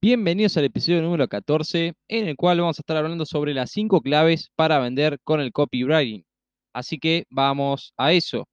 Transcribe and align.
Bienvenidos 0.00 0.56
al 0.56 0.64
episodio 0.64 1.02
número 1.02 1.26
14, 1.26 1.92
en 2.06 2.28
el 2.28 2.36
cual 2.36 2.60
vamos 2.60 2.78
a 2.78 2.82
estar 2.82 2.96
hablando 2.96 3.26
sobre 3.26 3.52
las 3.52 3.72
5 3.72 4.00
claves 4.00 4.48
para 4.54 4.78
vender 4.78 5.18
con 5.24 5.40
el 5.40 5.50
copywriting. 5.50 6.24
Así 6.72 6.98
que 6.98 7.24
vamos 7.30 7.92
a 7.96 8.12
eso. 8.12 8.46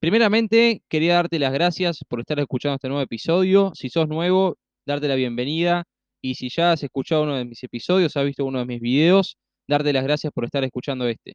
Primeramente, 0.00 0.82
quería 0.88 1.14
darte 1.14 1.40
las 1.40 1.52
gracias 1.52 2.04
por 2.08 2.20
estar 2.20 2.38
escuchando 2.38 2.76
este 2.76 2.88
nuevo 2.88 3.02
episodio. 3.02 3.72
Si 3.74 3.88
sos 3.88 4.06
nuevo, 4.08 4.58
darte 4.86 5.08
la 5.08 5.16
bienvenida. 5.16 5.84
Y 6.22 6.36
si 6.36 6.50
ya 6.50 6.72
has 6.72 6.84
escuchado 6.84 7.24
uno 7.24 7.36
de 7.36 7.46
mis 7.46 7.64
episodios, 7.64 8.16
has 8.16 8.24
visto 8.24 8.44
uno 8.44 8.60
de 8.60 8.66
mis 8.66 8.80
videos, 8.80 9.38
darte 9.68 9.92
las 9.92 10.04
gracias 10.04 10.32
por 10.32 10.44
estar 10.44 10.62
escuchando 10.62 11.08
este. 11.08 11.34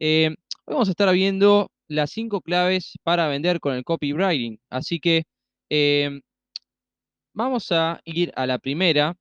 Eh, 0.00 0.34
vamos 0.66 0.88
a 0.88 0.92
estar 0.92 1.12
viendo 1.14 1.70
las 1.88 2.10
5 2.10 2.40
claves 2.40 2.94
para 3.04 3.28
vender 3.28 3.60
con 3.60 3.74
el 3.76 3.84
copywriting. 3.84 4.58
Así 4.68 4.98
que 4.98 5.24
eh, 5.70 6.20
Vamos 7.40 7.72
a 7.72 8.02
ir 8.04 8.34
a 8.36 8.46
la 8.46 8.58
primera, 8.58 9.16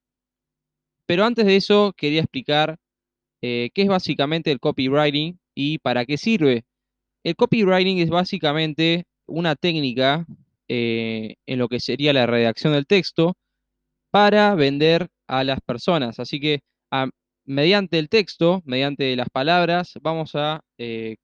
pero 1.06 1.24
antes 1.24 1.46
de 1.46 1.56
eso 1.56 1.94
quería 1.96 2.20
explicar 2.20 2.76
eh, 3.42 3.70
qué 3.74 3.84
es 3.84 3.88
básicamente 3.88 4.52
el 4.52 4.60
copywriting 4.60 5.40
y 5.56 5.78
para 5.78 6.06
qué 6.06 6.18
sirve. 6.18 6.66
El 7.24 7.38
copywriting 7.38 8.00
es 8.00 8.10
básicamente 8.10 9.06
una 9.26 9.56
técnica 9.56 10.26
eh, 10.68 11.36
en 11.46 11.60
lo 11.60 11.70
que 11.70 11.80
sería 11.80 12.12
la 12.12 12.26
redacción 12.26 12.74
del 12.74 12.88
texto 12.88 13.38
para 14.12 14.54
vender 14.54 15.08
a 15.26 15.46
las 15.46 15.62
personas. 15.62 16.20
Así 16.20 16.42
que 16.42 16.60
mediante 17.46 18.00
el 18.00 18.10
texto, 18.10 18.62
mediante 18.66 19.16
las 19.16 19.30
palabras, 19.30 19.94
vamos 20.02 20.36
a 20.36 20.60
eh, 20.78 21.16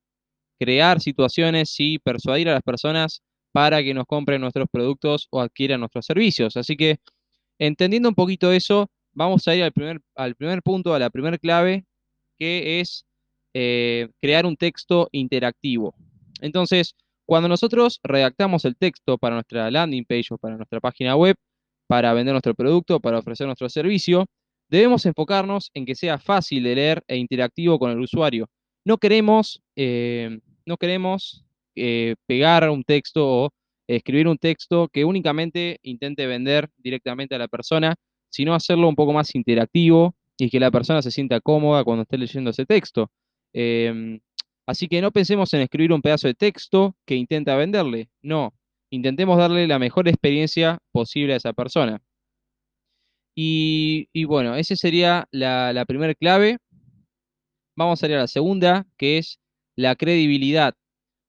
crear 0.58 1.02
situaciones 1.02 1.76
y 1.78 2.00
persuadir 2.00 2.48
a 2.48 2.54
las 2.54 2.64
personas 2.64 3.22
para 3.56 3.82
que 3.82 3.94
nos 3.94 4.06
compren 4.06 4.42
nuestros 4.42 4.68
productos 4.70 5.30
o 5.32 5.40
adquieran 5.40 5.80
nuestros 5.80 6.06
servicios. 6.06 6.58
Así 6.58 6.76
que, 6.76 6.98
entendiendo 7.58 8.10
un 8.10 8.16
poquito 8.16 8.52
eso, 8.52 8.90
vamos 9.14 9.48
a 9.48 9.56
ir 9.56 9.64
al 9.64 9.72
primer, 9.72 10.02
al 10.14 10.36
primer 10.36 10.62
punto, 10.62 10.94
a 10.94 11.00
la 11.00 11.10
primera 11.10 11.38
clave, 11.38 11.86
que 12.38 12.82
es 12.82 13.06
eh, 13.54 14.10
crear 14.22 14.46
un 14.46 14.58
texto 14.58 15.08
interactivo. 15.14 15.96
Entonces, 16.42 16.96
cuando 17.26 17.48
nosotros 17.48 18.02
redactamos 18.04 18.66
el 18.66 18.76
texto 18.76 19.18
para 19.18 19.36
nuestra 19.36 19.72
landing 19.72 20.04
page 20.04 20.34
o 20.34 20.38
para 20.38 20.58
nuestra 20.58 20.82
página 20.82 21.16
web, 21.16 21.38
para 21.88 22.14
vender 22.14 22.34
nuestro 22.34 22.56
producto, 22.56 23.00
para 23.00 23.20
ofrecer 23.20 23.48
nuestro 23.48 23.70
servicio, 23.70 24.26
debemos 24.68 25.06
enfocarnos 25.06 25.72
en 25.74 25.86
que 25.86 25.96
sea 25.96 26.20
fácil 26.20 26.62
de 26.62 26.76
leer 26.76 27.04
e 27.08 27.16
interactivo 27.16 27.80
con 27.80 27.90
el 27.90 28.02
usuario. 28.02 28.50
No 28.84 28.98
queremos, 28.98 29.62
eh, 29.78 30.40
no 30.66 30.76
queremos 30.76 31.45
eh, 31.76 32.16
pegar 32.28 32.70
un 32.70 32.84
texto 32.84 33.28
o 33.28 33.50
escribir 33.88 34.28
un 34.28 34.38
texto 34.38 34.88
que 34.90 35.06
únicamente 35.06 35.80
intente 35.84 36.26
vender 36.28 36.70
directamente 36.78 37.36
a 37.36 37.38
la 37.40 37.48
persona, 37.48 37.96
sino 38.30 38.54
hacerlo 38.54 38.90
un 38.90 38.96
poco 38.96 39.14
más 39.14 39.34
interactivo 39.36 40.16
y 40.38 40.50
que 40.50 40.60
la 40.60 40.72
persona 40.72 41.02
se 41.02 41.12
sienta 41.12 41.40
cómoda 41.42 41.84
cuando 41.84 42.04
esté 42.04 42.18
leyendo 42.18 42.50
ese 42.52 42.66
texto. 42.66 43.12
Em, 43.54 44.20
así 44.66 44.88
que 44.88 45.02
no 45.02 45.12
pensemos 45.12 45.54
en 45.54 45.62
escribir 45.62 45.94
un 45.94 46.02
pedazo 46.02 46.28
de 46.28 46.34
texto 46.34 46.96
que 47.06 47.16
intenta 47.16 47.56
venderle, 47.56 48.10
no, 48.22 48.54
intentemos 48.90 49.38
darle 49.38 49.68
la 49.68 49.80
mejor 49.80 50.08
experiencia 50.08 50.80
posible 50.92 51.34
a 51.34 51.38
esa 51.38 51.54
persona. 51.54 52.02
Y, 53.38 54.24
bueno, 54.26 54.56
esa 54.56 54.76
sería 54.76 55.28
la, 55.32 55.74
la 55.74 55.86
primera 55.86 56.14
clave. 56.16 56.58
Vamos 57.76 58.02
a 58.02 58.08
ir 58.08 58.14
a 58.14 58.20
la 58.20 58.28
segunda, 58.28 58.86
que 58.98 59.18
es 59.18 59.40
la 59.76 59.96
credibilidad. 59.96 60.74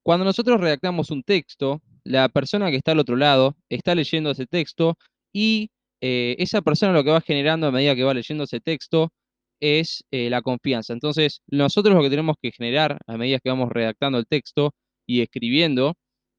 Cuando 0.07 0.25
nosotros 0.25 0.61
redactamos 0.61 1.11
un 1.11 1.25
texto, 1.25 1.83
la 2.05 2.29
persona 2.29 2.71
que 2.71 2.77
está 2.77 2.93
al 2.93 3.01
otro 3.01 3.17
lado 3.17 3.57
está 3.69 3.93
leyendo 3.93 4.31
ese 4.31 4.47
texto 4.47 4.97
y 5.33 5.71
eh, 6.01 6.37
esa 6.39 6.63
persona 6.63 6.93
lo 6.93 7.03
que 7.03 7.11
va 7.11 7.21
generando 7.21 7.67
a 7.67 7.73
medida 7.73 7.97
que 7.97 8.05
va 8.05 8.15
leyendo 8.15 8.45
ese 8.45 8.61
texto 8.61 9.13
es 9.59 10.05
eh, 10.13 10.31
la 10.31 10.43
confianza. 10.43 10.93
Entonces, 10.93 11.43
nosotros 11.49 11.97
lo 11.97 12.03
que 12.03 12.11
tenemos 12.11 12.37
que 12.41 12.53
generar 12.53 13.01
a 13.09 13.17
medida 13.17 13.41
que 13.41 13.51
vamos 13.51 13.69
redactando 13.69 14.19
el 14.19 14.29
texto 14.29 14.75
y 15.07 15.23
escribiendo, 15.23 15.95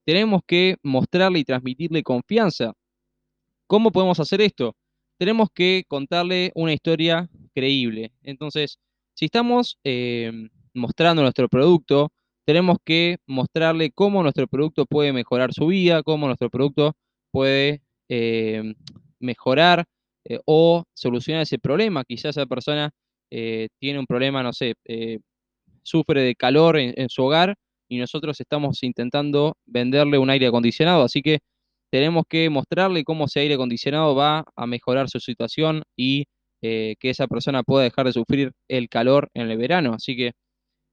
tenemos 0.06 0.44
que 0.48 0.78
mostrarle 0.82 1.40
y 1.40 1.44
transmitirle 1.44 2.04
confianza. 2.04 2.72
¿Cómo 3.68 3.92
podemos 3.92 4.18
hacer 4.22 4.40
esto? 4.40 4.78
Tenemos 5.18 5.50
que 5.54 5.84
contarle 5.90 6.54
una 6.56 6.72
historia 6.72 7.30
creíble. 7.54 8.14
Entonces, 8.24 8.78
si 9.14 9.26
estamos 9.26 9.78
eh, 9.84 10.32
mostrando 10.74 11.22
nuestro 11.22 11.50
producto, 11.50 12.14
tenemos 12.48 12.78
que 12.86 13.18
mostrarle 13.28 13.92
cómo 13.92 14.24
nuestro 14.24 14.48
producto 14.48 14.86
puede 14.86 15.12
mejorar 15.12 15.54
su 15.54 15.68
vida, 15.68 16.02
cómo 16.02 16.28
nuestro 16.28 16.50
producto 16.50 16.94
puede 17.30 17.82
eh, 18.08 18.74
mejorar 19.20 19.84
eh, 20.24 20.40
o 20.46 20.86
solucionar 20.94 21.42
ese 21.44 21.60
problema. 21.60 22.06
Quizás 22.06 22.38
esa 22.38 22.46
persona 22.46 22.92
eh, 23.30 23.68
tiene 23.82 24.00
un 24.00 24.06
problema, 24.06 24.44
no 24.44 24.54
sé, 24.54 24.76
sufre 25.84 26.22
de 26.22 26.36
calor 26.36 26.78
en, 26.78 26.94
en, 26.96 27.10
su 27.10 27.24
hogar 27.24 27.54
y 27.90 27.98
nosotros 27.98 28.40
estamos 28.40 28.82
intentando 28.82 29.58
venderle 29.66 30.18
un 30.18 30.30
aire 30.30 30.48
acondicionado. 30.48 31.04
Así 31.04 31.22
que 31.22 31.40
tenemos 31.92 32.24
que 32.30 32.50
mostrarle 32.50 33.04
cómo 33.04 33.26
ese 33.26 33.42
aire 33.42 33.56
acondicionado 33.56 34.16
va 34.16 34.46
a 34.56 34.68
mejorar 34.68 35.10
su 35.10 35.20
situación 35.20 35.84
y 35.98 36.26
que 36.62 36.98
esa 37.02 37.28
persona 37.28 37.64
pueda 37.64 37.84
dejar 37.84 38.06
de 38.08 38.14
sufrir 38.14 38.52
el 38.70 38.90
calor 38.90 39.30
en 39.34 39.50
el 39.52 39.58
verano. 39.58 39.94
Así 39.94 40.16
que 40.16 40.32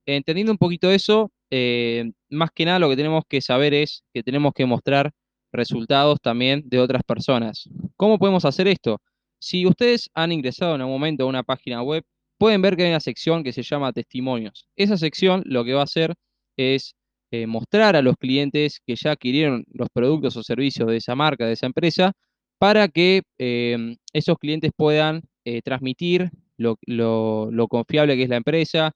entendiendo 0.06 0.52
un 0.52 0.58
poquito 0.58 0.90
eso, 0.90 1.30
eh, 1.56 2.10
más 2.30 2.50
que 2.52 2.64
nada 2.64 2.80
lo 2.80 2.90
que 2.90 2.96
tenemos 2.96 3.22
que 3.28 3.40
saber 3.40 3.74
es 3.74 4.02
que 4.12 4.24
tenemos 4.24 4.52
que 4.54 4.66
mostrar 4.66 5.12
resultados 5.52 6.18
también 6.20 6.64
de 6.66 6.80
otras 6.80 7.04
personas. 7.04 7.68
¿Cómo 7.96 8.18
podemos 8.18 8.44
hacer 8.44 8.66
esto? 8.66 9.00
Si 9.38 9.64
ustedes 9.64 10.10
han 10.14 10.32
ingresado 10.32 10.74
en 10.74 10.80
algún 10.80 10.94
momento 10.96 11.22
a 11.22 11.28
una 11.28 11.44
página 11.44 11.80
web, 11.80 12.02
pueden 12.38 12.60
ver 12.60 12.76
que 12.76 12.82
hay 12.82 12.90
una 12.90 12.98
sección 12.98 13.44
que 13.44 13.52
se 13.52 13.62
llama 13.62 13.92
testimonios. 13.92 14.66
Esa 14.74 14.96
sección 14.96 15.44
lo 15.46 15.64
que 15.64 15.74
va 15.74 15.82
a 15.82 15.84
hacer 15.84 16.14
es 16.56 16.96
eh, 17.30 17.46
mostrar 17.46 17.94
a 17.94 18.02
los 18.02 18.16
clientes 18.16 18.80
que 18.84 18.96
ya 18.96 19.12
adquirieron 19.12 19.64
los 19.72 19.88
productos 19.92 20.36
o 20.36 20.42
servicios 20.42 20.88
de 20.88 20.96
esa 20.96 21.14
marca, 21.14 21.46
de 21.46 21.52
esa 21.52 21.66
empresa, 21.66 22.14
para 22.58 22.88
que 22.88 23.22
eh, 23.38 23.96
esos 24.12 24.38
clientes 24.38 24.72
puedan 24.76 25.22
transmitir 25.62 26.30
lo, 26.56 26.78
lo 26.88 27.68
confiable 27.68 28.16
que 28.16 28.22
es 28.24 28.28
la 28.30 28.36
empresa, 28.38 28.92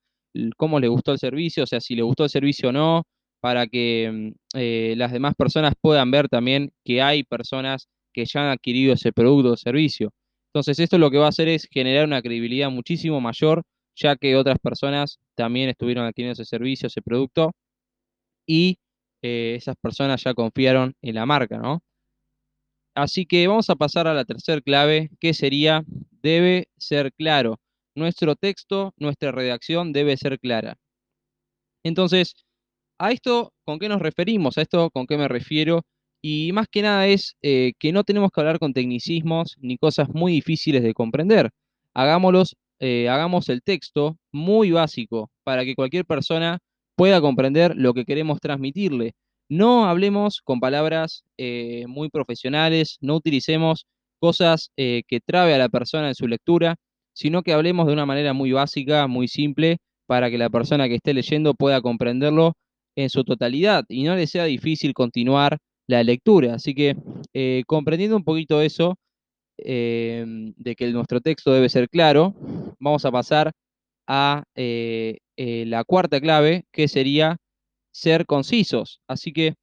cómo 0.56 0.80
le 0.80 0.88
gustó 0.88 1.12
el 1.12 1.18
servicio, 1.18 1.64
o 1.64 1.66
sea, 1.66 1.80
si 1.80 1.94
le 1.94 2.02
gustó 2.02 2.24
el 2.24 2.30
servicio 2.30 2.70
o 2.70 2.72
no, 2.72 3.04
para 3.40 3.66
que 3.66 4.32
mm, 4.54 4.58
eh, 4.58 4.94
las 4.96 5.12
demás 5.12 5.34
personas 5.36 5.74
puedan 5.80 6.10
ver 6.10 6.28
también 6.28 6.72
que 6.84 7.02
hay 7.02 7.24
personas 7.24 7.88
que 8.12 8.24
ya 8.26 8.42
han 8.42 8.50
adquirido 8.50 8.94
ese 8.94 9.12
producto 9.12 9.52
o 9.52 9.56
servicio. 9.56 10.10
Entonces, 10.52 10.78
esto 10.80 10.98
lo 10.98 11.10
que 11.10 11.18
va 11.18 11.26
a 11.26 11.28
hacer 11.30 11.48
es 11.48 11.68
generar 11.70 12.06
una 12.06 12.22
credibilidad 12.22 12.70
muchísimo 12.70 13.20
mayor, 13.20 13.62
ya 13.96 14.16
que 14.16 14.36
otras 14.36 14.58
personas 14.58 15.18
también 15.36 15.68
estuvieron 15.70 16.06
adquiriendo 16.06 16.32
ese 16.34 16.44
servicio, 16.44 16.86
ese 16.88 17.02
producto, 17.02 17.52
y 18.46 18.78
eh, 19.22 19.54
esas 19.56 19.76
personas 19.76 20.22
ya 20.24 20.34
confiaron 20.34 20.94
en 21.02 21.14
la 21.16 21.26
marca, 21.26 21.58
¿no? 21.58 21.82
Así 22.94 23.26
que 23.26 23.46
vamos 23.46 23.70
a 23.70 23.76
pasar 23.76 24.08
a 24.08 24.14
la 24.14 24.24
tercera 24.24 24.60
clave, 24.60 25.10
que 25.20 25.32
sería, 25.34 25.84
debe 26.22 26.68
ser 26.76 27.12
claro 27.12 27.58
nuestro 27.94 28.36
texto, 28.36 28.94
nuestra 28.96 29.32
redacción 29.32 29.92
debe 29.92 30.16
ser 30.16 30.38
clara. 30.40 30.76
Entonces, 31.84 32.34
¿a 32.98 33.12
esto 33.12 33.52
con 33.64 33.78
qué 33.78 33.88
nos 33.88 34.00
referimos? 34.00 34.58
¿A 34.58 34.62
esto 34.62 34.90
con 34.90 35.06
qué 35.06 35.16
me 35.16 35.28
refiero? 35.28 35.82
Y 36.22 36.52
más 36.52 36.66
que 36.68 36.82
nada 36.82 37.06
es 37.06 37.36
eh, 37.42 37.72
que 37.78 37.92
no 37.92 38.04
tenemos 38.04 38.30
que 38.32 38.40
hablar 38.40 38.58
con 38.58 38.72
tecnicismos 38.72 39.56
ni 39.60 39.78
cosas 39.78 40.08
muy 40.10 40.32
difíciles 40.32 40.82
de 40.82 40.94
comprender. 40.94 41.50
Hagámoslos, 41.94 42.56
eh, 42.80 43.08
hagamos 43.08 43.48
el 43.48 43.62
texto 43.62 44.18
muy 44.32 44.72
básico 44.72 45.30
para 45.44 45.64
que 45.64 45.74
cualquier 45.74 46.04
persona 46.04 46.58
pueda 46.96 47.20
comprender 47.20 47.76
lo 47.76 47.94
que 47.94 48.04
queremos 48.04 48.40
transmitirle. 48.40 49.12
No 49.48 49.86
hablemos 49.86 50.42
con 50.42 50.60
palabras 50.60 51.24
eh, 51.38 51.84
muy 51.88 52.10
profesionales, 52.10 52.98
no 53.00 53.16
utilicemos 53.16 53.86
cosas 54.20 54.72
que 54.76 55.20
trabe 55.24 55.54
a 55.54 55.58
la 55.58 55.68
persona 55.68 56.08
en 56.08 56.14
su 56.16 56.26
lectura, 56.26 56.74
sino 57.18 57.42
que 57.42 57.52
hablemos 57.52 57.88
de 57.88 57.92
una 57.94 58.06
manera 58.06 58.32
muy 58.32 58.52
básica, 58.52 59.08
muy 59.08 59.26
simple, 59.26 59.78
para 60.06 60.30
que 60.30 60.38
la 60.38 60.50
persona 60.50 60.86
que 60.86 60.94
esté 60.94 61.12
leyendo 61.12 61.52
pueda 61.52 61.80
comprenderlo 61.80 62.52
en 62.96 63.10
su 63.10 63.24
totalidad 63.24 63.84
y 63.88 64.04
no 64.04 64.14
le 64.14 64.28
sea 64.28 64.44
difícil 64.44 64.94
continuar 64.94 65.58
la 65.88 66.04
lectura. 66.04 66.54
Así 66.54 66.76
que 66.76 66.96
eh, 67.34 67.64
comprendiendo 67.66 68.16
un 68.16 68.22
poquito 68.22 68.62
eso, 68.62 68.94
em, 69.58 70.54
de 70.56 70.76
que 70.76 70.92
nuestro 70.92 71.20
texto 71.20 71.52
debe 71.52 71.68
ser 71.68 71.88
claro, 71.88 72.36
vamos 72.78 73.04
a 73.04 73.10
pasar 73.10 73.50
a 74.06 74.44
eh, 74.54 75.18
eh, 75.36 75.64
la 75.66 75.82
cuarta 75.82 76.20
clave, 76.20 76.66
que 76.70 76.86
sería 76.86 77.36
ser 77.90 78.26
concisos. 78.26 79.00
Así 79.08 79.32
que 79.32 79.54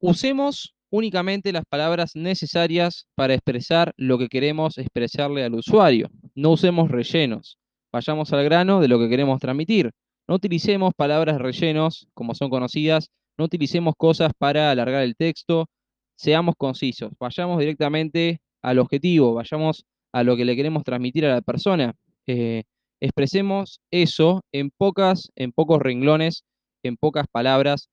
usemos 0.00 0.74
únicamente 0.92 1.52
las 1.52 1.64
palabras 1.64 2.14
necesarias 2.14 3.06
para 3.16 3.32
expresar 3.32 3.92
lo 3.96 4.18
que 4.18 4.28
queremos 4.28 4.76
expresarle 4.76 5.42
al 5.42 5.54
usuario. 5.54 6.08
No 6.34 6.50
usemos 6.50 6.90
rellenos. 6.90 7.58
Vayamos 7.90 8.32
al 8.32 8.44
grano 8.44 8.80
de 8.80 8.88
lo 8.88 8.98
que 8.98 9.08
queremos 9.08 9.40
transmitir. 9.40 9.90
No 10.28 10.34
utilicemos 10.34 10.92
palabras 10.94 11.38
rellenos, 11.38 12.06
como 12.14 12.34
son 12.34 12.50
conocidas. 12.50 13.08
No 13.38 13.46
utilicemos 13.46 13.94
cosas 13.96 14.32
para 14.36 14.70
alargar 14.70 15.02
el 15.02 15.16
texto. 15.16 15.66
Seamos 16.14 16.54
concisos. 16.58 17.10
Vayamos 17.18 17.58
directamente 17.58 18.40
al 18.60 18.78
objetivo. 18.78 19.32
Vayamos 19.32 19.86
a 20.12 20.22
lo 20.22 20.36
que 20.36 20.44
le 20.44 20.54
queremos 20.54 20.84
transmitir 20.84 21.24
a 21.24 21.34
la 21.34 21.40
persona. 21.40 21.94
Eh, 22.26 22.64
expresemos 23.00 23.80
eso 23.90 24.44
en 24.52 24.70
pocas, 24.70 25.30
en 25.36 25.52
pocos 25.52 25.80
renglones, 25.80 26.44
en 26.82 26.98
pocas 26.98 27.26
palabras, 27.32 27.88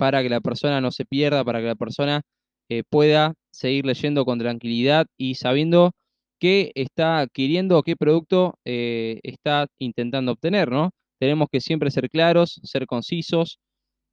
para 0.00 0.22
que 0.22 0.30
la 0.30 0.40
persona 0.40 0.80
no 0.80 0.92
se 0.92 1.04
pierda, 1.04 1.44
para 1.44 1.60
que 1.60 1.66
la 1.66 1.74
persona 1.74 2.22
eh, 2.70 2.84
pueda 2.88 3.34
seguir 3.52 3.84
leyendo 3.84 4.24
con 4.24 4.38
tranquilidad 4.38 5.06
y 5.18 5.34
sabiendo 5.34 5.92
qué 6.40 6.72
está 6.74 7.18
adquiriendo, 7.18 7.82
qué 7.82 7.96
producto 7.96 8.54
eh, 8.64 9.20
está 9.22 9.66
intentando 9.78 10.32
obtener, 10.32 10.70
¿no? 10.70 10.92
Tenemos 11.20 11.48
que 11.52 11.60
siempre 11.60 11.90
ser 11.90 12.08
claros, 12.08 12.62
ser 12.64 12.86
concisos, 12.86 13.58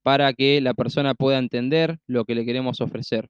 para 0.03 0.33
que 0.33 0.59
la 0.59 0.73
persona 0.73 1.15
pueda 1.15 1.37
entender 1.37 1.99
lo 2.05 2.25
que 2.25 2.35
le 2.35 2.43
queremos 2.43 2.81
ofrecer. 2.81 3.29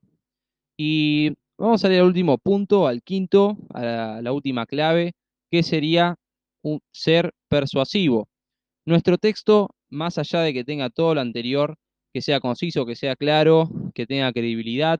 Y 0.80 1.34
vamos 1.60 1.86
a 1.86 1.94
ir 1.94 2.00
al 2.00 2.08
último 2.08 2.40
punto, 2.40 2.88
al 2.88 3.04
quinto, 3.04 3.56
a 3.76 4.20
la, 4.24 4.32
última 4.32 4.66
clave, 4.66 5.14
que 5.52 5.62
sería 5.62 6.16
ser 6.92 7.34
persuasivo. 7.50 8.28
Nuestro 8.84 9.20
texto, 9.20 9.70
más 9.92 10.18
allá 10.18 10.42
de 10.42 10.54
que 10.54 10.64
tenga 10.64 10.90
todo 10.90 11.14
lo 11.14 11.22
anterior, 11.22 11.78
que 12.14 12.22
sea 12.22 12.40
conciso, 12.40 12.86
que 12.86 12.96
sea 12.96 13.16
claro, 13.16 13.70
que 13.94 14.06
tenga 14.06 14.32
credibilidad, 14.32 15.00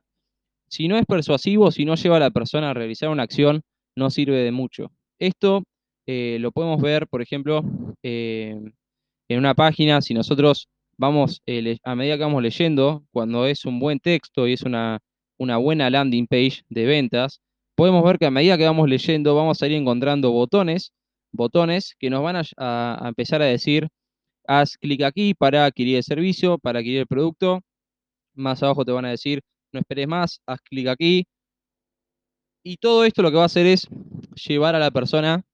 si 0.68 0.88
no 0.88 0.96
es 0.98 1.06
persuasivo, 1.06 1.70
si 1.70 1.84
no 1.84 1.94
lleva 1.94 2.16
a 2.16 2.20
la 2.20 2.30
persona 2.30 2.70
a 2.70 2.74
realizar 2.74 3.08
una 3.08 3.22
acción, 3.22 3.62
no 3.96 4.10
sirve 4.10 4.36
de 4.38 4.52
mucho. 4.52 4.92
Esto 5.18 5.64
eh, 6.06 6.38
lo 6.40 6.52
podemos 6.52 6.80
ver, 6.80 7.08
por 7.08 7.22
ejemplo, 7.22 7.62
eh, 8.02 8.56
en 9.28 9.38
una 9.38 9.54
página, 9.54 10.00
si 10.02 10.14
nosotros 10.14 10.68
vamos, 10.96 11.42
eh, 11.46 11.78
a 11.84 11.94
medida 11.94 12.16
que 12.16 12.24
vamos 12.24 12.42
leyendo, 12.42 13.04
cuando 13.12 13.46
es 13.46 13.64
un 13.64 13.80
buen 13.80 14.00
texto 14.00 14.46
y 14.46 14.54
es 14.54 14.62
una, 14.62 15.00
una 15.38 15.56
buena 15.56 15.90
landing 15.90 16.26
page 16.26 16.62
de 16.68 16.86
ventas, 16.86 17.40
podemos 17.74 18.04
ver 18.04 18.18
que 18.18 18.26
a 18.26 18.30
medida 18.30 18.58
que 18.58 18.64
vamos 18.64 18.88
leyendo 18.88 19.34
vamos 19.34 19.62
a 19.62 19.66
ir 19.66 19.72
encontrando 19.74 20.32
botones, 20.32 20.92
botones 21.32 21.94
que 21.98 22.10
nos 22.10 22.22
van 22.22 22.42
a, 22.56 23.02
empezar 23.06 23.42
a 23.42 23.46
decir, 23.46 23.88
haz 24.48 24.76
clic 24.78 25.02
aquí 25.02 25.34
para 25.34 25.66
adquirir 25.66 25.96
el 25.96 26.04
servicio, 26.04 26.58
para 26.58 26.80
adquirir 26.80 27.00
el 27.00 27.06
producto. 27.06 27.60
Más 28.34 28.62
abajo 28.62 28.84
te 28.84 28.92
van 28.92 29.04
a 29.04 29.10
decir, 29.10 29.42
no 29.72 29.80
esperes 29.80 30.08
más, 30.08 30.40
haz 30.46 30.60
clic 30.62 30.88
aquí. 30.88 31.26
Y 32.64 32.76
todo 32.78 33.04
esto 33.04 33.22
lo 33.22 33.30
que 33.30 33.36
va 33.36 33.44
a 33.44 33.46
hacer 33.46 33.66
es 33.66 33.86
llevar 34.46 34.74
a 34.74 34.78
la 34.78 34.90
persona 34.90 35.44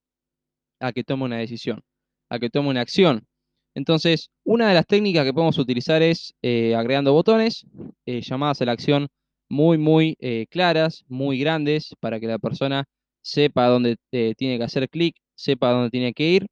a 0.80 0.92
que 0.92 1.04
tome 1.04 1.24
una 1.24 1.38
decisión, 1.38 1.82
a 2.30 2.38
que 2.38 2.50
tome 2.50 2.68
una 2.70 2.80
acción. 2.82 3.26
Entonces, 3.74 4.30
una 4.44 4.68
de 4.68 4.74
las 4.74 4.86
técnicas 4.86 5.24
que 5.24 5.32
podemos 5.32 5.58
utilizar 5.58 6.02
es 6.02 6.34
eh, 6.42 6.74
agregando 6.76 7.12
botones, 7.12 7.66
eh, 8.06 8.20
llamadas 8.22 8.62
a 8.62 8.66
la 8.66 8.72
acción 8.72 9.08
muy, 9.48 9.78
muy 9.78 10.16
eh, 10.20 10.46
claras, 10.50 11.04
muy 11.08 11.38
grandes, 11.38 11.94
para 12.00 12.20
que 12.20 12.26
la 12.28 12.38
persona 12.38 12.84
sepa 13.22 13.66
dónde 13.68 13.96
tiene 14.10 14.58
que 14.58 14.64
hacer 14.64 14.88
clic, 14.88 15.16
sepa 15.34 15.70
dónde 15.72 15.90
tiene 15.90 16.12
que 16.14 16.28
ir. 16.30 16.46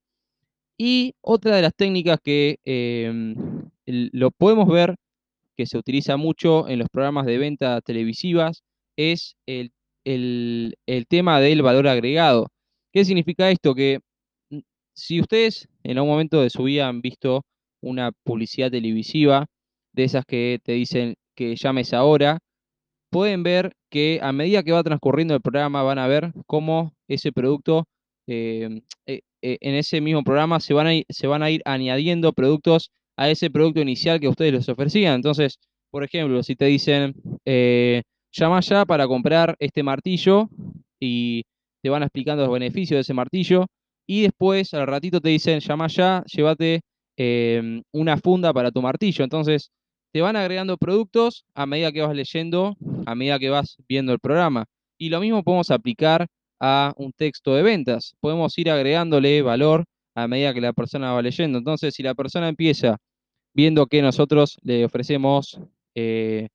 Y 0.85 1.15
otra 1.21 1.55
de 1.55 1.63
las 1.63 1.77
técnicas 1.77 2.19
que 2.21 2.59
em, 2.65 3.37
lo 3.87 4.33
podemos 4.33 4.67
ver 4.67 4.97
que 5.57 5.65
se 5.65 5.79
utiliza 5.79 6.17
mucho 6.17 6.69
en 6.69 6.81
los 6.81 6.89
programas 6.91 7.25
de 7.25 7.39
venta 7.39 7.81
televisivas 7.83 8.65
es 8.97 9.37
el, 9.47 9.71
el 10.05 11.07
tema 11.07 11.39
del 11.41 11.63
valor 11.63 11.87
agregado. 11.87 12.49
¿Qué 12.93 13.05
significa 13.05 13.49
esto? 13.49 13.77
Que 13.77 14.01
si 14.93 15.21
ustedes 15.21 15.69
en 15.85 15.99
algún 15.99 16.11
momento 16.11 16.43
de 16.43 16.51
su 16.51 16.65
vida 16.65 16.89
han 16.89 17.01
visto 17.01 17.43
una 17.81 18.11
publicidad 18.25 18.73
televisiva, 18.73 19.47
de 19.93 20.03
esas 20.03 20.25
que 20.27 20.59
te 20.65 20.73
dicen 20.73 21.15
que 21.37 21.55
llames 21.55 21.93
ahora, 21.93 22.39
pueden 23.09 23.45
ver 23.45 23.77
que 23.89 24.19
a 24.21 24.33
medida 24.33 24.65
que 24.65 24.73
va 24.73 24.83
transcurriendo 24.83 25.35
el 25.35 25.43
programa 25.43 25.85
van 25.85 26.01
a 26.01 26.09
ver 26.09 26.33
cómo 26.49 26.93
ese 27.07 27.31
producto, 27.31 27.85
em, 28.27 28.83
eh, 29.07 29.21
eh, 29.43 29.59
en 29.61 29.75
ese 29.75 30.01
mismo 30.01 30.23
programa 30.23 30.61
se 30.61 30.73
van, 30.75 30.87
a 30.87 31.51
ir, 31.51 31.63
añadiendo 31.65 32.33
productos 32.33 32.91
a 33.17 33.29
ese 33.29 33.51
producto 33.51 33.81
inicial 33.81 34.21
que 34.21 34.29
ustedes 34.29 34.53
les 34.53 34.69
ofrecían. 34.69 35.17
Entonces, 35.17 35.59
por 35.91 36.05
ejemplo, 36.05 36.43
si 36.43 36.57
te 36.57 36.67
dicen, 36.67 37.15
eh, 37.45 38.03
llama 38.33 38.61
ya 38.61 38.87
para 38.87 39.07
comprar 39.07 39.57
este 39.59 39.83
martillo 39.83 40.49
y 41.01 41.43
te 41.83 41.91
van 41.91 42.03
explicando 42.03 42.45
los 42.45 42.53
beneficios 42.53 42.97
de 42.97 43.01
ese 43.01 43.15
martillo, 43.15 43.67
y 44.07 44.23
después 44.23 44.73
al 44.75 44.87
ratito 44.87 45.21
te 45.21 45.29
dicen, 45.31 45.61
llama 45.61 45.89
ya, 45.89 46.25
llévate 46.27 46.81
em, 47.17 47.83
una 47.93 48.17
funda 48.17 48.53
para 48.53 48.71
tu 48.71 48.83
martillo. 48.83 49.25
Entonces, 49.25 49.71
te 50.13 50.21
van 50.21 50.37
agregando 50.37 50.77
productos 50.77 51.45
a 51.55 51.67
medida 51.67 51.93
que 51.93 52.03
vas 52.03 52.15
leyendo, 52.15 52.77
a 53.07 53.15
medida 53.15 53.39
que 53.39 53.51
vas 53.51 53.77
viendo 53.89 54.13
el 54.13 54.19
programa. 54.19 54.67
Y 54.99 55.09
lo 55.09 55.21
mismo 55.21 55.43
podemos 55.43 55.71
aplicar 55.71 56.27
a 56.63 56.95
un 56.97 57.13
texto 57.13 57.55
de 57.57 57.63
ventas. 57.63 58.15
Podemos 58.21 58.57
ir 58.59 58.71
agregándole 58.71 59.43
valor 59.43 59.85
a 60.15 60.29
medida 60.29 60.55
que 60.55 60.61
la 60.61 60.73
persona 60.73 61.13
va 61.13 61.21
leyendo. 61.21 61.59
Entonces, 61.59 61.95
si 61.95 62.03
la 62.05 62.15
persona 62.15 62.49
empieza 62.49 62.99
viendo 63.55 63.87
que 63.87 64.01
nosotros 64.03 64.59
le 64.63 64.85
ofrecemos 64.85 65.61
eh, 65.95 66.49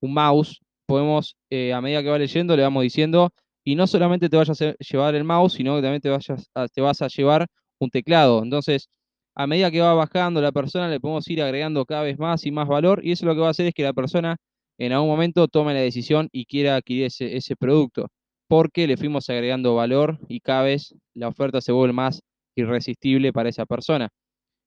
un 0.00 0.14
mouse, 0.14 0.60
podemos, 0.86 1.36
eh, 1.50 1.72
a 1.72 1.80
medida 1.80 2.02
que 2.02 2.10
va 2.10 2.18
leyendo, 2.18 2.56
le 2.56 2.62
vamos 2.64 2.82
diciendo, 2.82 3.30
y 3.64 3.76
no 3.76 3.86
solamente 3.86 4.28
te 4.28 4.36
vayas 4.36 4.60
a 4.62 4.74
llevar 4.78 5.14
el 5.14 5.24
mouse, 5.24 5.54
sino 5.54 5.76
que 5.76 5.82
también 5.82 6.00
te, 6.02 6.10
vayas 6.10 6.50
te 6.74 6.80
vas 6.80 7.00
a 7.02 7.08
llevar 7.08 7.46
un 7.78 7.90
teclado. 7.90 8.42
Entonces, 8.42 8.88
a 9.36 9.46
medida 9.46 9.70
que 9.70 9.80
va 9.80 9.94
bajando 9.94 10.40
la 10.40 10.52
persona, 10.52 10.88
le 10.88 11.00
podemos 11.00 11.28
ir 11.28 11.40
agregando 11.42 11.84
cada 11.86 12.02
vez 12.02 12.18
más 12.18 12.44
y 12.46 12.50
más 12.50 12.68
valor, 12.68 13.00
y 13.04 13.12
eso 13.12 13.26
lo 13.26 13.34
que 13.34 13.40
va 13.40 13.48
a 13.48 13.50
hacer 13.52 13.66
es 13.66 13.74
que 13.74 13.84
la 13.84 13.92
persona 13.92 14.36
en 14.78 14.92
algún 14.92 15.08
momento 15.08 15.46
tome 15.48 15.74
la 15.74 15.80
decisión 15.80 16.28
y 16.32 16.46
quiera 16.46 16.76
adquirir 16.76 17.04
ese, 17.06 17.36
ese 17.36 17.56
producto, 17.56 18.08
porque 18.52 18.86
le 18.86 18.98
fuimos 18.98 19.30
agregando 19.30 19.76
valor 19.76 20.18
y 20.28 20.40
cada 20.40 20.64
vez 20.64 20.94
la 21.14 21.28
oferta 21.28 21.62
se 21.62 21.72
vuelve 21.72 21.94
más 21.94 22.20
irresistible 22.54 23.32
para 23.32 23.48
esa 23.48 23.64
persona. 23.64 24.10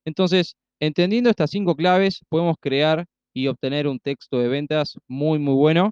Entonces, 0.06 0.56
entendiendo 0.80 1.30
estas 1.30 1.52
cinco 1.52 1.76
claves, 1.76 2.22
podemos 2.28 2.56
crear 2.60 3.06
y 3.32 3.46
obtener 3.46 3.88
un 3.88 4.00
texto 4.00 4.40
de 4.40 4.48
ventas 4.48 4.98
muy, 5.08 5.38
muy 5.38 5.54
bueno 5.54 5.92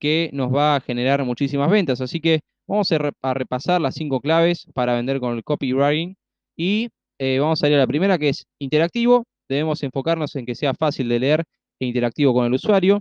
que 0.00 0.30
nos 0.32 0.52
va 0.52 0.74
a 0.74 0.80
generar 0.80 1.24
muchísimas 1.24 1.70
ventas. 1.70 2.00
Así 2.00 2.18
que 2.18 2.40
vamos 2.66 2.90
a, 2.90 3.34
repasar 3.34 3.80
las 3.80 3.94
cinco 3.94 4.20
claves 4.20 4.66
para 4.74 4.96
vender 4.96 5.20
con 5.20 5.36
el 5.36 5.44
copywriting 5.44 6.16
y 6.56 6.88
eh, 7.20 7.38
vamos 7.38 7.62
a 7.62 7.68
ir 7.68 7.76
a 7.76 7.78
la 7.78 7.86
primera 7.86 8.18
que 8.18 8.30
es 8.30 8.46
interactivo. 8.58 9.26
Debemos 9.48 9.84
enfocarnos 9.84 10.34
en 10.34 10.44
que 10.44 10.56
sea 10.56 10.74
fácil 10.74 11.08
de 11.08 11.20
leer 11.20 11.44
e 11.78 11.86
interactivo 11.86 12.34
con 12.34 12.46
el 12.46 12.54
usuario. 12.54 12.98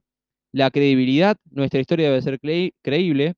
La 0.54 0.70
credibilidad, 0.70 1.38
nuestra 1.50 1.80
historia 1.80 2.12
debe 2.12 2.22
ser 2.22 2.40
creíble. 2.84 3.34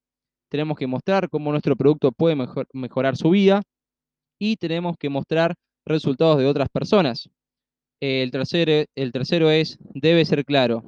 Tenemos 0.50 0.78
que 0.78 0.88
mostrar 0.88 1.30
cómo 1.30 1.52
nuestro 1.52 1.76
producto 1.76 2.12
puede 2.12 2.36
mejorar 2.74 3.16
su 3.16 3.30
vida 3.30 3.62
y 4.40 4.56
tenemos 4.56 4.98
que 4.98 5.10
mostrar 5.10 5.56
resultados 5.86 6.40
de 6.40 6.48
otras 6.48 6.70
personas. 6.70 7.30
El 8.02 8.32
tercero, 8.32 8.86
el 8.96 9.12
tercero 9.12 9.50
es, 9.52 9.78
debe 9.94 10.26
ser 10.26 10.46
claro. 10.46 10.84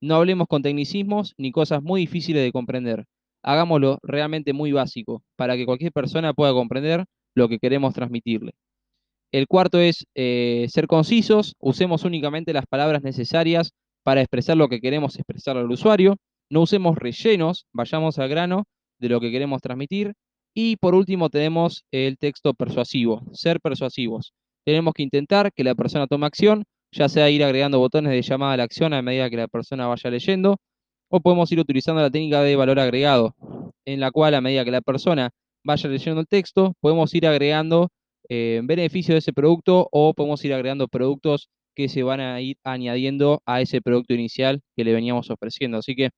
No 0.00 0.16
hablemos 0.16 0.46
con 0.46 0.62
tecnicismos 0.62 1.34
ni 1.38 1.50
cosas 1.50 1.82
muy 1.82 2.02
difíciles 2.02 2.42
de 2.42 2.52
comprender. 2.52 3.04
Hagámoslo 3.42 3.98
realmente 4.02 4.52
muy 4.52 4.72
básico, 4.72 5.22
para 5.36 5.56
que 5.56 5.66
cualquier 5.66 5.92
persona 5.92 6.34
pueda 6.34 6.52
comprender 6.52 7.04
lo 7.34 7.48
que 7.48 7.58
queremos 7.58 7.94
transmitirle. 7.94 8.52
El 9.32 9.48
cuarto 9.48 9.80
es 9.80 10.06
eh, 10.14 10.66
ser 10.68 10.86
concisos, 10.86 11.56
usemos 11.58 12.04
únicamente 12.04 12.52
las 12.52 12.66
palabras 12.66 13.02
necesarias 13.02 13.72
para 14.04 14.20
expresar 14.20 14.56
lo 14.56 14.68
que 14.68 14.80
queremos 14.80 15.16
expresar 15.16 15.56
al 15.56 15.70
usuario. 15.70 16.16
No 16.50 16.60
usemos 16.60 16.96
rellenos, 16.96 17.66
vayamos 17.72 18.18
al 18.18 18.28
grano 18.28 18.64
de 18.98 19.08
lo 19.08 19.20
que 19.20 19.30
queremos 19.30 19.60
transmitir. 19.62 20.14
Y 20.54 20.76
por 20.76 20.94
último 20.94 21.30
tenemos 21.30 21.84
el 21.90 22.16
texto 22.18 22.54
persuasivo, 22.54 23.22
ser 23.32 23.60
persuasivos. 23.60 24.32
Tenemos 24.64 24.94
que 24.94 25.02
intentar 25.02 25.52
que 25.52 25.64
la 25.64 25.74
persona 25.74 26.06
tome 26.06 26.26
acción 26.26 26.64
ya 26.94 27.08
sea 27.08 27.28
ir 27.28 27.42
agregando 27.42 27.78
botones 27.78 28.12
de 28.12 28.22
llamada 28.22 28.52
a 28.52 28.56
la 28.56 28.62
acción 28.62 28.94
a 28.94 29.02
medida 29.02 29.28
que 29.28 29.36
la 29.36 29.48
persona 29.48 29.86
vaya 29.86 30.10
leyendo, 30.10 30.56
o 31.10 31.20
podemos 31.20 31.50
ir 31.52 31.58
utilizando 31.60 32.00
la 32.00 32.10
técnica 32.10 32.42
de 32.42 32.56
valor 32.56 32.78
agregado, 32.78 33.34
en 33.84 34.00
la 34.00 34.10
cual 34.10 34.34
a 34.34 34.40
medida 34.40 34.64
que 34.64 34.70
la 34.70 34.80
persona 34.80 35.30
vaya 35.64 35.88
leyendo 35.90 36.20
el 36.20 36.28
texto, 36.28 36.74
podemos 36.80 37.12
ir 37.14 37.26
agregando 37.26 37.88
eh, 38.28 38.60
beneficios 38.64 39.14
de 39.14 39.18
ese 39.18 39.32
producto 39.32 39.88
o 39.90 40.14
podemos 40.14 40.44
ir 40.44 40.54
agregando 40.54 40.88
productos 40.88 41.48
que 41.74 41.88
se 41.88 42.02
van 42.04 42.20
a 42.20 42.40
ir 42.40 42.56
añadiendo 42.64 43.42
a 43.44 43.60
ese 43.60 43.82
producto 43.82 44.14
inicial 44.14 44.60
que 44.76 44.84
le 44.84 44.92
veníamos 44.92 45.30
ofreciendo. 45.30 45.78
Así 45.78 45.96
que, 45.96 46.10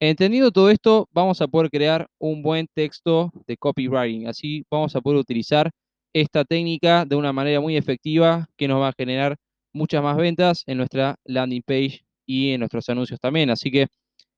entendiendo 0.00 0.50
todo 0.50 0.70
esto, 0.70 1.08
vamos 1.12 1.40
a 1.40 1.48
poder 1.48 1.70
crear 1.70 2.08
un 2.18 2.42
buen 2.42 2.66
texto 2.74 3.32
de 3.46 3.56
copywriting. 3.56 4.26
Así 4.28 4.64
vamos 4.70 4.94
a 4.96 5.00
poder 5.00 5.18
utilizar 5.18 5.70
esta 6.12 6.44
técnica 6.44 7.04
de 7.04 7.16
una 7.16 7.32
manera 7.32 7.60
muy 7.60 7.76
efectiva 7.76 8.48
que 8.56 8.68
nos 8.68 8.80
va 8.80 8.88
a 8.88 8.94
generar 8.96 9.36
muchas 9.72 10.02
más 10.02 10.16
ventas 10.16 10.62
en 10.66 10.78
nuestra 10.78 11.16
landing 11.24 11.62
page 11.62 12.04
y 12.26 12.50
en 12.52 12.60
nuestros 12.60 12.88
anuncios 12.88 13.20
también. 13.20 13.50
Así 13.50 13.70
que 13.70 13.86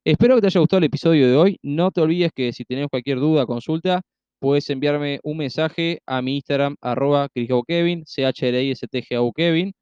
espero 0.04 0.34
que 0.36 0.40
te 0.42 0.46
haya 0.48 0.60
gustado 0.60 0.78
el 0.78 0.84
episodio 0.84 1.28
de 1.28 1.36
hoy. 1.36 1.58
No 1.62 1.90
te 1.90 2.00
olvides 2.00 2.32
que 2.34 2.52
si 2.52 2.64
tenés 2.64 2.88
cualquier 2.88 3.20
duda, 3.20 3.46
consulta, 3.46 4.02
puedes 4.40 4.68
enviarme 4.70 5.20
un 5.22 5.36
mensaje 5.36 6.00
a 6.06 6.22
mi 6.22 6.36
Instagram, 6.36 6.76
arroba 6.80 7.28
Kevin, 7.66 8.04
c 8.06 8.24
h 8.24 8.48
l 8.48 8.64
i 8.64 8.70
s 8.72 8.86
t 8.88 9.04
Kevin, 9.34 9.72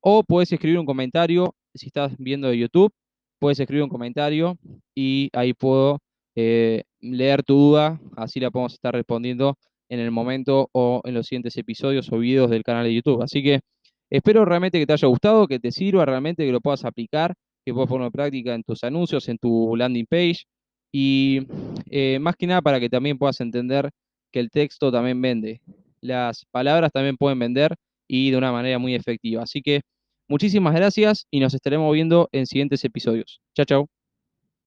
o 0.00 0.22
puedes 0.24 0.52
escribir 0.52 0.78
un 0.78 0.86
comentario, 0.86 1.54
si 1.74 1.86
estás 1.86 2.12
viendo 2.18 2.48
de 2.48 2.58
YouTube, 2.58 2.92
puedes 3.40 3.58
escribir 3.58 3.82
un 3.82 3.88
comentario 3.88 4.56
y 4.94 5.30
ahí 5.32 5.54
puedo 5.54 5.98
eh, 6.36 6.84
leer 7.00 7.42
tu 7.42 7.54
duda, 7.54 8.00
así 8.16 8.38
la 8.38 8.50
podemos 8.50 8.74
estar 8.74 8.94
respondiendo 8.94 9.56
en 9.88 9.98
el 9.98 10.12
momento 10.12 10.68
o 10.72 11.00
en 11.04 11.14
los 11.14 11.26
siguientes 11.26 11.56
episodios 11.56 12.12
o 12.12 12.18
videos 12.18 12.50
del 12.50 12.62
canal 12.62 12.84
de 12.84 12.94
YouTube. 12.94 13.22
Así 13.22 13.42
que 13.42 13.60
espero 14.10 14.44
realmente 14.44 14.78
que 14.78 14.86
te 14.86 14.92
haya 14.92 15.08
gustado, 15.08 15.48
que 15.48 15.58
te 15.58 15.72
sirva 15.72 16.04
realmente, 16.04 16.46
que 16.46 16.52
lo 16.52 16.60
puedas 16.60 16.84
aplicar, 16.84 17.34
que 17.64 17.74
puedas 17.74 17.88
poner 17.88 18.06
en 18.06 18.12
práctica 18.12 18.54
en 18.54 18.62
tus 18.62 18.84
anuncios, 18.84 19.28
en 19.28 19.38
tu 19.38 19.74
landing 19.76 20.06
page 20.06 20.44
y 20.92 21.40
eh, 21.90 22.18
más 22.20 22.36
que 22.36 22.46
nada 22.46 22.62
para 22.62 22.78
que 22.78 22.88
también 22.88 23.18
puedas 23.18 23.40
entender 23.40 23.90
que 24.32 24.40
el 24.40 24.50
texto 24.50 24.92
también 24.92 25.20
vende. 25.20 25.60
Las 26.00 26.46
palabras 26.50 26.92
también 26.92 27.16
pueden 27.16 27.38
vender 27.38 27.74
y 28.08 28.30
de 28.30 28.36
una 28.36 28.52
manera 28.52 28.78
muy 28.78 28.94
efectiva. 28.94 29.42
Así 29.42 29.62
que 29.62 29.80
muchísimas 30.30 30.74
gracias 30.74 31.26
y 31.30 31.40
nos 31.40 31.54
estaremos 31.54 31.92
viendo 31.92 32.28
en 32.32 32.46
siguientes 32.46 32.84
episodios. 32.84 33.42
Chao, 33.54 33.66
chao. 33.66 33.99